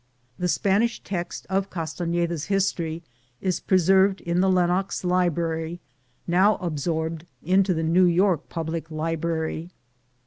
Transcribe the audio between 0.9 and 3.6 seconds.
text of Castaneda's history is